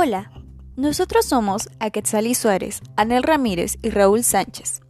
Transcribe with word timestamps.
Hola, 0.00 0.30
nosotros 0.76 1.26
somos 1.26 1.68
Aquetzalí 1.80 2.36
Suárez, 2.36 2.82
Anel 2.94 3.24
Ramírez 3.24 3.78
y 3.82 3.90
Raúl 3.90 4.22
Sánchez. 4.22 4.80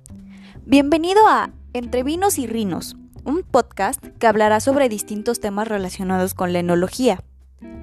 Bienvenido 0.67 1.27
a 1.27 1.51
Entre 1.73 2.03
Vinos 2.03 2.39
y 2.39 2.47
Rinos, 2.47 2.95
un 3.25 3.43
podcast 3.43 4.05
que 4.19 4.27
hablará 4.27 4.61
sobre 4.61 4.91
distintos 4.91 5.41
temas 5.41 5.67
relacionados 5.67 6.35
con 6.35 6.53
la 6.53 6.59
enología. 6.59 7.25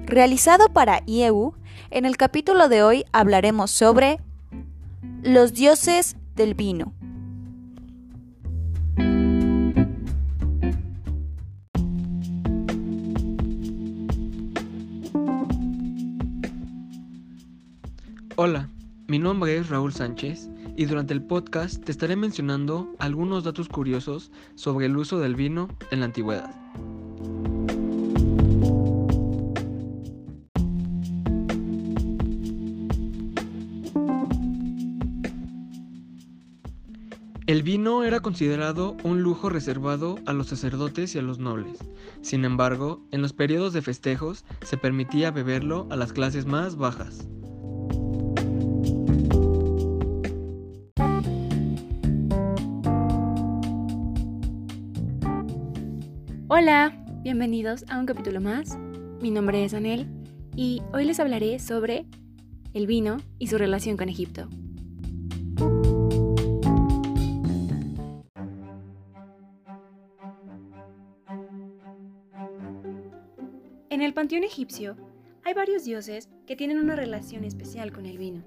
Realizado 0.04 0.68
para 0.68 1.02
IEU, 1.04 1.54
en 1.90 2.04
el 2.04 2.16
capítulo 2.16 2.68
de 2.68 2.84
hoy 2.84 3.04
hablaremos 3.10 3.72
sobre 3.72 4.20
los 5.24 5.52
dioses 5.52 6.14
del 6.36 6.54
vino. 6.54 6.94
Hola, 18.38 18.68
mi 19.08 19.18
nombre 19.18 19.56
es 19.56 19.70
Raúl 19.70 19.94
Sánchez 19.94 20.50
y 20.76 20.84
durante 20.84 21.14
el 21.14 21.22
podcast 21.22 21.82
te 21.82 21.90
estaré 21.90 22.16
mencionando 22.16 22.94
algunos 22.98 23.44
datos 23.44 23.66
curiosos 23.66 24.30
sobre 24.56 24.84
el 24.84 24.96
uso 24.98 25.18
del 25.18 25.34
vino 25.34 25.68
en 25.90 26.00
la 26.00 26.04
antigüedad. 26.04 26.54
El 37.46 37.62
vino 37.62 38.04
era 38.04 38.20
considerado 38.20 38.98
un 39.02 39.22
lujo 39.22 39.48
reservado 39.48 40.16
a 40.26 40.34
los 40.34 40.48
sacerdotes 40.48 41.14
y 41.14 41.18
a 41.18 41.22
los 41.22 41.38
nobles. 41.38 41.78
Sin 42.20 42.44
embargo, 42.44 43.02
en 43.12 43.22
los 43.22 43.32
periodos 43.32 43.72
de 43.72 43.80
festejos 43.80 44.44
se 44.60 44.76
permitía 44.76 45.30
beberlo 45.30 45.88
a 45.90 45.96
las 45.96 46.12
clases 46.12 46.44
más 46.44 46.76
bajas. 46.76 47.26
Hola, 56.48 56.96
bienvenidos 57.24 57.84
a 57.88 57.98
un 57.98 58.06
capítulo 58.06 58.40
más. 58.40 58.78
Mi 59.20 59.32
nombre 59.32 59.64
es 59.64 59.74
Anel 59.74 60.06
y 60.54 60.80
hoy 60.94 61.04
les 61.04 61.18
hablaré 61.18 61.58
sobre 61.58 62.06
el 62.72 62.86
vino 62.86 63.16
y 63.40 63.48
su 63.48 63.58
relación 63.58 63.96
con 63.96 64.08
Egipto. 64.08 64.48
En 73.90 74.00
el 74.00 74.14
panteón 74.14 74.44
egipcio 74.44 74.96
hay 75.42 75.52
varios 75.52 75.82
dioses 75.82 76.28
que 76.46 76.54
tienen 76.54 76.78
una 76.78 76.94
relación 76.94 77.42
especial 77.42 77.90
con 77.90 78.06
el 78.06 78.18
vino. 78.18 78.44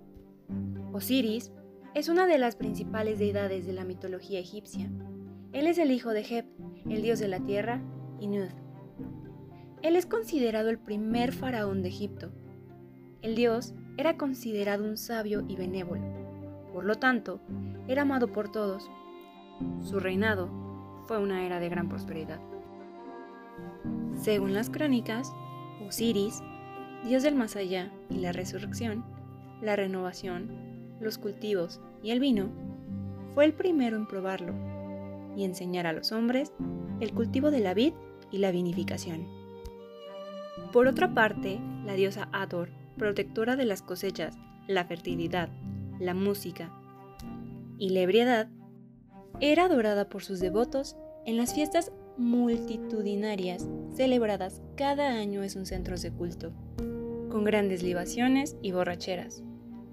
Osiris 0.93 1.51
es 1.95 2.07
una 2.07 2.27
de 2.27 2.37
las 2.37 2.55
principales 2.55 3.19
deidades 3.19 3.67
de 3.67 3.73
la 3.73 3.83
mitología 3.83 4.39
egipcia. 4.39 4.89
Él 5.51 5.67
es 5.67 5.77
el 5.77 5.91
hijo 5.91 6.11
de 6.11 6.21
Heb, 6.21 6.45
el 6.89 7.01
dios 7.01 7.19
de 7.19 7.27
la 7.27 7.39
tierra 7.39 7.81
él 9.81 9.95
es 9.95 10.05
considerado 10.05 10.69
el 10.69 10.77
primer 10.77 11.31
faraón 11.31 11.81
de 11.81 11.87
Egipto. 11.87 12.31
El 13.21 13.35
dios 13.35 13.73
era 13.97 14.17
considerado 14.17 14.83
un 14.83 14.97
sabio 14.97 15.45
y 15.47 15.55
benévolo. 15.55 16.03
Por 16.73 16.83
lo 16.83 16.95
tanto, 16.95 17.39
era 17.87 18.01
amado 18.01 18.31
por 18.31 18.51
todos. 18.51 18.89
Su 19.81 19.99
reinado 19.99 20.49
fue 21.07 21.17
una 21.17 21.45
era 21.45 21.59
de 21.59 21.69
gran 21.69 21.87
prosperidad. 21.87 22.39
Según 24.15 24.53
las 24.53 24.69
crónicas, 24.69 25.33
Osiris, 25.87 26.43
dios 27.05 27.23
del 27.23 27.35
más 27.35 27.55
allá 27.55 27.89
y 28.09 28.15
la 28.15 28.33
resurrección, 28.33 29.05
la 29.61 29.77
renovación, 29.77 30.97
los 30.99 31.17
cultivos 31.17 31.81
y 32.03 32.11
el 32.11 32.19
vino, 32.19 32.49
fue 33.33 33.45
el 33.45 33.53
primero 33.53 33.95
en 33.95 34.07
probarlo 34.07 34.53
y 35.37 35.45
enseñar 35.45 35.87
a 35.87 35.93
los 35.93 36.11
hombres 36.11 36.53
el 36.99 37.13
cultivo 37.13 37.51
de 37.51 37.59
la 37.59 37.73
vid 37.73 37.93
y 38.31 38.39
la 38.39 38.51
vinificación. 38.51 39.27
Por 40.71 40.87
otra 40.87 41.13
parte, 41.13 41.59
la 41.85 41.93
diosa 41.93 42.29
Ador, 42.31 42.69
protectora 42.97 43.55
de 43.55 43.65
las 43.65 43.81
cosechas, 43.81 44.37
la 44.67 44.85
fertilidad, 44.85 45.49
la 45.99 46.13
música 46.13 46.71
y 47.77 47.89
la 47.89 48.01
ebriedad, 48.01 48.49
era 49.39 49.65
adorada 49.65 50.09
por 50.09 50.23
sus 50.23 50.39
devotos 50.39 50.95
en 51.25 51.37
las 51.37 51.53
fiestas 51.53 51.91
multitudinarias 52.17 53.67
celebradas 53.95 54.61
cada 54.75 55.09
año 55.13 55.43
en 55.43 55.49
sus 55.49 55.69
centros 55.69 56.01
de 56.01 56.11
culto, 56.11 56.51
con 57.29 57.45
grandes 57.45 57.81
libaciones 57.81 58.57
y 58.61 58.71
borracheras, 58.71 59.41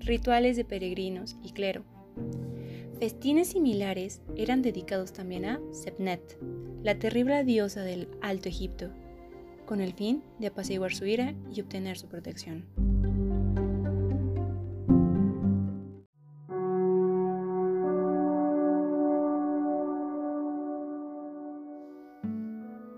rituales 0.01 0.57
de 0.57 0.65
peregrinos 0.65 1.37
y 1.43 1.53
clero. 1.53 1.85
Festines 2.99 3.49
similares 3.49 4.23
eran 4.37 4.63
dedicados 4.63 5.13
también 5.13 5.45
a 5.45 5.61
Sepnet, 5.71 6.39
la 6.83 6.99
terrible 6.99 7.45
diosa 7.45 7.83
del 7.83 8.09
Alto 8.23 8.49
Egipto, 8.49 8.89
con 9.67 9.83
el 9.83 9.93
fin 9.93 10.23
de 10.39 10.47
apaciguar 10.47 10.95
su 10.95 11.05
ira 11.05 11.35
y 11.55 11.61
obtener 11.61 11.99
su 11.99 12.09
protección. 12.09 12.65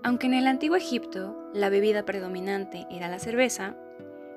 Aunque 0.01 0.27
en 0.27 0.33
el 0.33 0.47
antiguo 0.47 0.77
Egipto 0.77 1.35
la 1.53 1.69
bebida 1.69 2.05
predominante 2.05 2.87
era 2.89 3.09
la 3.09 3.19
cerveza, 3.19 3.75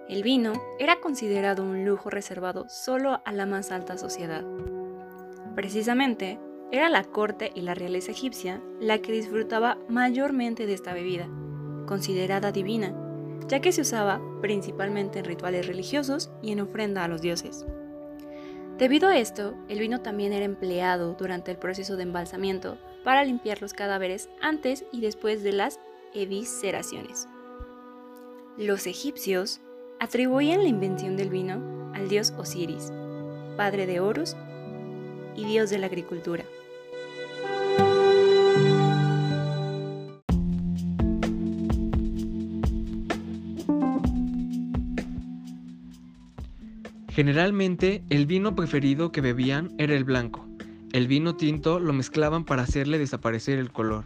el 0.08 0.24
vino 0.24 0.54
era 0.80 1.00
considerado 1.00 1.62
un 1.62 1.84
lujo 1.84 2.10
reservado 2.10 2.68
solo 2.68 3.22
a 3.24 3.32
la 3.32 3.46
más 3.46 3.70
alta 3.70 3.96
sociedad. 3.96 4.44
Precisamente, 5.54 6.38
era 6.70 6.88
la 6.88 7.04
corte 7.04 7.52
y 7.54 7.60
la 7.60 7.74
realeza 7.74 8.12
egipcia 8.12 8.62
la 8.80 8.98
que 9.00 9.12
disfrutaba 9.12 9.78
mayormente 9.88 10.64
de 10.66 10.72
esta 10.72 10.94
bebida, 10.94 11.28
considerada 11.86 12.50
divina, 12.50 12.94
ya 13.48 13.60
que 13.60 13.72
se 13.72 13.82
usaba 13.82 14.22
principalmente 14.40 15.18
en 15.18 15.26
rituales 15.26 15.66
religiosos 15.66 16.30
y 16.40 16.52
en 16.52 16.60
ofrenda 16.60 17.04
a 17.04 17.08
los 17.08 17.20
dioses. 17.20 17.66
Debido 18.78 19.08
a 19.08 19.18
esto, 19.18 19.54
el 19.68 19.78
vino 19.80 20.00
también 20.00 20.32
era 20.32 20.46
empleado 20.46 21.14
durante 21.14 21.50
el 21.50 21.58
proceso 21.58 21.96
de 21.96 22.04
embalsamiento 22.04 22.78
para 23.04 23.22
limpiar 23.22 23.60
los 23.60 23.74
cadáveres 23.74 24.30
antes 24.40 24.86
y 24.92 25.02
después 25.02 25.42
de 25.42 25.52
las 25.52 25.78
evisceraciones. 26.14 27.28
Los 28.56 28.86
egipcios 28.86 29.60
atribuían 30.00 30.62
la 30.62 30.68
invención 30.68 31.16
del 31.16 31.28
vino 31.28 31.92
al 31.94 32.08
dios 32.08 32.32
Osiris, 32.38 32.90
padre 33.56 33.86
de 33.86 34.00
Horus 34.00 34.36
y 35.36 35.44
dios 35.44 35.70
de 35.70 35.78
la 35.78 35.86
agricultura. 35.86 36.44
Generalmente, 47.08 48.02
el 48.08 48.24
vino 48.24 48.54
preferido 48.54 49.12
que 49.12 49.20
bebían 49.20 49.74
era 49.76 49.94
el 49.94 50.04
blanco. 50.04 50.46
El 50.92 51.08
vino 51.08 51.36
tinto 51.36 51.78
lo 51.78 51.92
mezclaban 51.92 52.44
para 52.44 52.62
hacerle 52.62 52.98
desaparecer 52.98 53.58
el 53.58 53.70
color. 53.70 54.04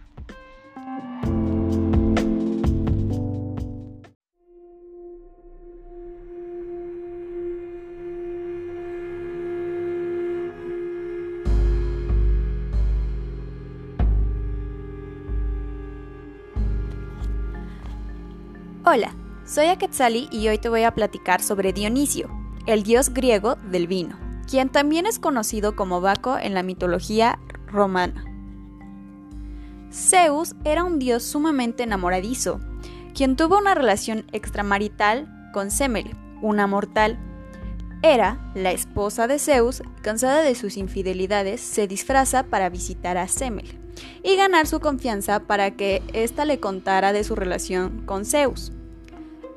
Hola, 18.89 19.17
soy 19.45 19.67
Aquetzali 19.67 20.29
y 20.31 20.47
hoy 20.47 20.59
te 20.59 20.69
voy 20.69 20.85
a 20.85 20.95
platicar 20.95 21.43
sobre 21.43 21.73
Dionisio, 21.73 22.31
el 22.67 22.85
dios 22.85 23.13
griego 23.13 23.57
del 23.57 23.89
vino, 23.89 24.17
quien 24.49 24.69
también 24.69 25.07
es 25.07 25.19
conocido 25.19 25.75
como 25.75 26.01
Baco 26.01 26.39
en 26.39 26.55
la 26.55 26.63
mitología 26.63 27.41
romana. 27.67 28.25
Zeus 29.91 30.55
era 30.63 30.85
un 30.85 31.01
dios 31.01 31.25
sumamente 31.25 31.83
enamoradizo, 31.83 32.61
quien 33.13 33.35
tuvo 33.35 33.59
una 33.59 33.75
relación 33.75 34.25
extramarital 34.31 35.51
con 35.53 35.73
Semele, 35.73 36.15
una 36.41 36.69
mortal. 36.69 37.19
Era 38.03 38.53
la 38.55 38.71
esposa 38.71 39.27
de 39.27 39.41
Zeus, 39.41 39.83
cansada 40.01 40.43
de 40.43 40.55
sus 40.55 40.77
infidelidades, 40.77 41.61
se 41.61 41.89
disfraza 41.89 42.45
para 42.45 42.69
visitar 42.69 43.17
a 43.17 43.27
Semele 43.27 43.86
y 44.23 44.37
ganar 44.37 44.67
su 44.67 44.81
confianza 44.81 45.41
para 45.41 45.73
que 45.73 46.03
ésta 46.13 46.45
le 46.45 46.61
contara 46.61 47.13
de 47.13 47.25
su 47.25 47.35
relación 47.35 48.03
con 48.07 48.25
Zeus. 48.25 48.73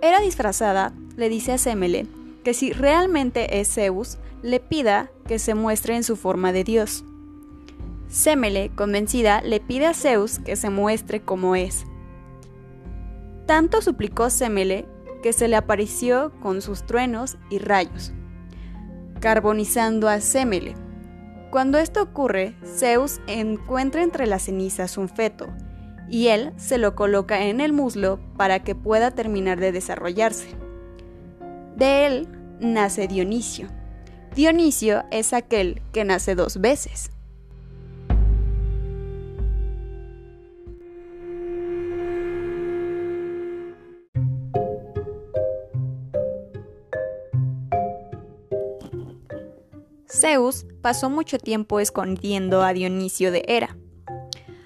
Era 0.02 0.20
disfrazada, 0.20 0.94
le 1.18 1.30
dice 1.30 1.54
a 1.54 1.58
Semele 1.58 2.08
que 2.44 2.54
si 2.54 2.72
realmente 2.72 3.60
es 3.60 3.74
Zeus, 3.74 4.18
le 4.42 4.60
pida 4.60 5.12
que 5.28 5.40
se 5.40 5.56
muestre 5.56 5.96
en 5.96 6.04
su 6.04 6.16
forma 6.16 6.52
de 6.54 6.64
Dios. 6.64 7.04
Semele, 8.08 8.72
convencida, 8.76 9.42
le 9.42 9.60
pide 9.60 9.86
a 9.86 9.94
Zeus 9.94 10.40
que 10.40 10.56
se 10.56 10.70
muestre 10.70 11.22
como 11.22 11.56
es. 11.56 11.86
Tanto 13.46 13.82
suplicó 13.82 14.30
Semele 14.30 14.86
que 15.22 15.34
se 15.34 15.48
le 15.48 15.58
apareció 15.58 16.32
con 16.40 16.62
sus 16.62 16.86
truenos 16.86 17.38
y 17.50 17.60
rayos, 17.60 18.14
carbonizando 19.20 20.08
a 20.08 20.22
Semele. 20.22 20.76
Cuando 21.52 21.80
esto 21.80 22.04
ocurre, 22.04 22.54
Zeus 22.64 23.22
encuentra 23.26 24.04
entre 24.04 24.28
las 24.28 24.44
cenizas 24.44 25.00
un 25.00 25.10
feto, 25.10 25.48
y 26.08 26.28
él 26.28 26.54
se 26.58 26.78
lo 26.78 26.94
coloca 26.94 27.44
en 27.46 27.60
el 27.60 27.74
muslo 27.74 28.20
para 28.38 28.64
que 28.64 28.76
pueda 28.76 29.10
terminar 29.12 29.60
de 29.60 29.72
desarrollarse. 29.72 30.50
De 31.76 32.06
él 32.06 32.28
nace 32.60 33.08
Dionisio. 33.08 33.68
Dionisio 34.36 35.06
es 35.10 35.34
aquel 35.34 35.82
que 35.92 36.06
nace 36.06 36.36
dos 36.36 36.62
veces. 36.62 37.10
Zeus 50.08 50.66
pasó 50.82 51.10
mucho 51.10 51.38
tiempo 51.38 51.80
escondiendo 51.80 52.64
a 52.64 52.74
Dionisio 52.74 53.32
de 53.32 53.44
Hera. 53.48 53.78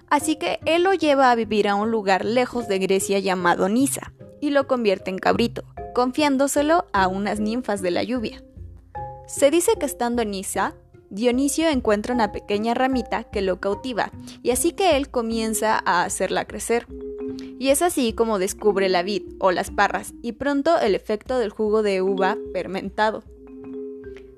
Así 0.10 0.36
que 0.36 0.60
él 0.66 0.84
lo 0.84 0.94
lleva 0.94 1.32
a 1.32 1.36
vivir 1.36 1.68
a 1.68 1.76
un 1.76 1.90
lugar 1.90 2.24
lejos 2.24 2.68
de 2.68 2.80
Grecia 2.80 3.20
llamado 3.20 3.68
Nisa 3.68 4.14
y 4.42 4.52
lo 4.52 4.68
convierte 4.68 5.10
en 5.10 5.18
cabrito, 5.18 5.64
confiándoselo 5.96 6.86
a 6.94 7.08
unas 7.08 7.40
ninfas 7.40 7.82
de 7.82 7.92
la 7.92 8.04
lluvia. 8.04 8.44
Se 9.28 9.50
dice 9.50 9.72
que 9.80 9.86
estando 9.86 10.22
en 10.22 10.32
Nisa, 10.32 10.76
Dionisio 11.10 11.70
encuentra 11.70 12.14
una 12.14 12.32
pequeña 12.32 12.74
ramita 12.74 13.24
que 13.24 13.42
lo 13.42 13.60
cautiva 13.60 14.12
y 14.42 14.52
así 14.52 14.72
que 14.72 14.98
él 14.98 15.10
comienza 15.10 15.82
a 15.86 16.04
hacerla 16.04 16.46
crecer. 16.46 16.88
Y 17.60 17.70
es 17.70 17.82
así 17.82 18.14
como 18.14 18.40
descubre 18.40 18.90
la 18.90 19.04
vid 19.04 19.24
o 19.40 19.52
las 19.52 19.72
parras 19.72 20.14
y 20.22 20.34
pronto 20.34 20.80
el 20.80 20.96
efecto 20.96 21.38
del 21.38 21.50
jugo 21.50 21.84
de 21.84 22.02
uva 22.02 22.38
fermentado. 22.52 23.24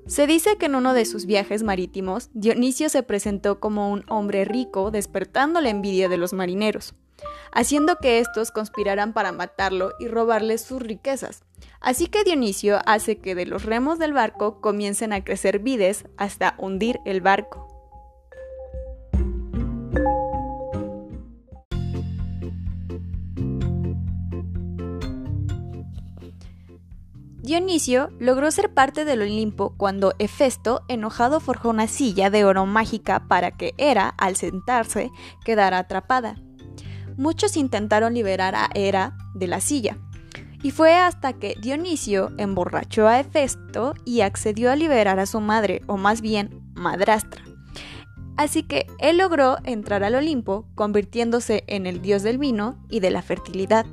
Se 0.07 0.27
dice 0.27 0.57
que 0.57 0.67
en 0.67 0.75
uno 0.75 0.93
de 0.93 1.05
sus 1.05 1.25
viajes 1.25 1.63
marítimos, 1.63 2.29
Dionisio 2.33 2.89
se 2.89 3.01
presentó 3.01 3.59
como 3.59 3.91
un 3.91 4.05
hombre 4.07 4.45
rico 4.45 4.91
despertando 4.91 5.61
la 5.61 5.69
envidia 5.69 6.09
de 6.09 6.17
los 6.17 6.31
marineros, 6.31 6.93
haciendo 7.51 7.95
que 7.97 8.19
estos 8.19 8.51
conspiraran 8.51 9.13
para 9.13 9.31
matarlo 9.31 9.93
y 9.99 10.07
robarle 10.07 10.59
sus 10.59 10.79
riquezas. 10.79 11.43
Así 11.81 12.05
que 12.05 12.23
Dionisio 12.23 12.81
hace 12.85 13.17
que 13.17 13.33
de 13.33 13.47
los 13.47 13.63
remos 13.63 13.97
del 13.97 14.13
barco 14.13 14.61
comiencen 14.61 15.11
a 15.11 15.23
crecer 15.23 15.57
vides 15.57 16.05
hasta 16.17 16.53
hundir 16.59 16.99
el 17.05 17.21
barco. 17.21 17.67
Dionisio 27.45 28.09
logró 28.19 28.49
ser 28.49 28.73
parte 28.73 29.05
del 29.05 29.21
Olimpo 29.21 29.75
cuando 29.77 30.15
Hefesto, 30.17 30.81
enojado, 30.87 31.39
forjó 31.39 31.69
una 31.69 31.87
silla 31.87 32.31
de 32.31 32.43
oro 32.43 32.65
mágica 32.65 33.27
para 33.27 33.51
que 33.51 33.75
Hera, 33.77 34.15
al 34.17 34.35
sentarse, 34.35 35.11
quedara 35.45 35.77
atrapada. 35.77 36.37
Muchos 37.17 37.55
intentaron 37.55 38.15
liberar 38.15 38.55
a 38.55 38.71
Hera 38.73 39.15
de 39.35 39.45
la 39.45 39.61
silla, 39.61 39.99
y 40.63 40.71
fue 40.71 40.95
hasta 40.95 41.33
que 41.33 41.55
Dionisio 41.61 42.31
emborrachó 42.39 43.07
a 43.07 43.19
Hefesto 43.19 43.93
y 44.05 44.21
accedió 44.21 44.71
a 44.71 44.75
liberar 44.75 45.19
a 45.19 45.27
su 45.27 45.39
madre, 45.39 45.83
o 45.85 45.97
más 45.97 46.21
bien 46.21 46.63
madrastra. 46.73 47.43
Así 48.37 48.63
que 48.63 48.87
él 48.97 49.19
logró 49.19 49.57
entrar 49.65 50.03
al 50.03 50.15
Olimpo, 50.15 50.67
convirtiéndose 50.73 51.63
en 51.67 51.85
el 51.85 52.01
dios 52.01 52.23
del 52.23 52.39
vino 52.39 52.83
y 52.89 53.01
de 53.01 53.11
la 53.11 53.21
fertilidad. 53.21 53.85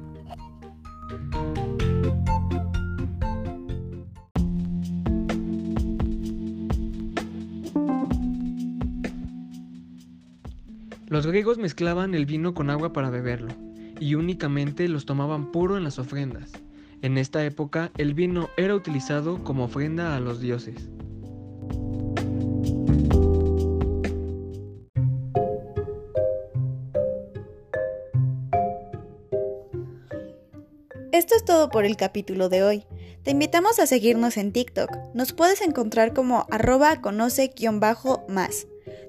Los 11.13 11.27
griegos 11.27 11.59
mezclaban 11.59 12.15
el 12.15 12.25
vino 12.25 12.55
con 12.55 12.71
agua 12.71 12.95
para 12.95 13.11
beberlo, 13.11 13.53
y 14.01 14.15
únicamente 14.15 14.89
los 14.89 15.05
tomaban 15.05 15.53
puro 15.53 15.77
en 15.77 15.85
las 15.85 15.99
ofrendas. 15.99 16.53
En 17.03 17.19
esta 17.19 17.45
época 17.45 17.93
el 17.99 18.15
vino 18.15 18.49
era 18.57 18.75
utilizado 18.75 19.45
como 19.45 19.65
ofrenda 19.65 20.17
a 20.17 20.21
los 20.21 20.41
dioses. 20.41 20.89
Esto 31.13 31.35
es 31.37 31.45
todo 31.45 31.69
por 31.69 31.85
el 31.85 31.99
capítulo 31.99 32.49
de 32.49 32.63
hoy. 32.63 32.87
Te 33.23 33.33
invitamos 33.33 33.79
a 33.81 33.87
seguirnos 33.87 34.39
en 34.39 34.51
TikTok. 34.51 34.89
Nos 35.13 35.35
puedes 35.35 35.61
encontrar 35.61 36.15
como 36.15 36.47
arroba 36.51 37.03
conoce-más 37.03 38.67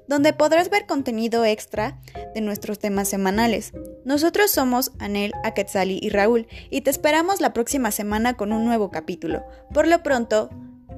donde 0.08 0.34
podrás 0.34 0.70
ver 0.70 0.86
contenido 0.86 1.46
extra 1.46 2.00
de 2.34 2.42
nuestros 2.42 2.80
temas 2.80 3.08
semanales. 3.08 3.72
Nosotros 4.06 4.52
somos 4.52 4.92
Anel, 5.00 5.32
Aquetzali 5.44 6.00
y 6.02 6.10
Raúl 6.10 6.48
y 6.70 6.82
te 6.82 6.90
esperamos 6.90 7.42
la 7.42 7.54
próxima 7.54 7.92
semana 7.92 8.36
con 8.36 8.52
un 8.52 8.66
nuevo 8.66 8.92
capítulo. 8.92 9.44
Por 9.74 9.88
lo 9.88 10.04
pronto, 10.04 10.50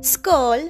¡Skol! 0.03 0.69